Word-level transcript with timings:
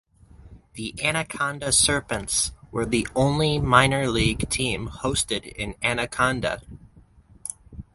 The 0.73 0.95
Anaconda 1.03 1.71
Serpents 1.71 2.53
were 2.71 2.87
the 2.87 3.07
only 3.15 3.59
minor 3.59 4.07
league 4.09 4.49
team 4.49 4.87
hosted 4.87 5.43
in 5.45 5.75
Anaconda. 5.83 6.63